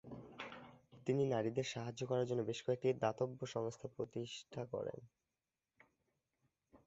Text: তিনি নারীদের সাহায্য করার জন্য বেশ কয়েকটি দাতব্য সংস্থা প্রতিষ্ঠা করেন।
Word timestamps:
তিনি 1.07 1.23
নারীদের 1.25 1.67
সাহায্য 1.73 2.01
করার 2.05 2.27
জন্য 2.27 2.41
বেশ 2.43 2.59
কয়েকটি 2.65 2.89
দাতব্য 3.03 3.39
সংস্থা 3.47 3.87
প্রতিষ্ঠা 3.95 4.63
করেন। 4.65 4.99